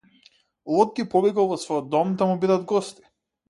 [0.77, 3.11] Лот ги повикал во својот дом да му бидат гости.